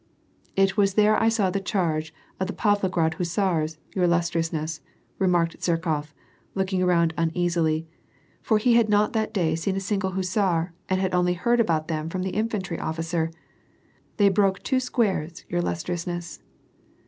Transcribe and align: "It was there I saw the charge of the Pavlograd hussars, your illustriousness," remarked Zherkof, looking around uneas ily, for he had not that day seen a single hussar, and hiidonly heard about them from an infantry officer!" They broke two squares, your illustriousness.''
"It 0.55 0.77
was 0.77 0.95
there 0.95 1.15
I 1.21 1.29
saw 1.29 1.51
the 1.51 1.59
charge 1.59 2.11
of 2.39 2.47
the 2.47 2.53
Pavlograd 2.53 3.13
hussars, 3.19 3.77
your 3.93 4.05
illustriousness," 4.05 4.79
remarked 5.19 5.59
Zherkof, 5.59 6.13
looking 6.55 6.81
around 6.81 7.13
uneas 7.19 7.55
ily, 7.55 7.87
for 8.41 8.57
he 8.57 8.73
had 8.73 8.89
not 8.89 9.13
that 9.13 9.31
day 9.31 9.53
seen 9.53 9.75
a 9.75 9.79
single 9.79 10.13
hussar, 10.13 10.73
and 10.89 10.99
hiidonly 10.99 11.35
heard 11.37 11.59
about 11.59 11.87
them 11.87 12.09
from 12.09 12.23
an 12.23 12.29
infantry 12.29 12.79
officer!" 12.79 13.29
They 14.17 14.29
broke 14.29 14.63
two 14.63 14.79
squares, 14.79 15.45
your 15.49 15.59
illustriousness.'' 15.61 16.39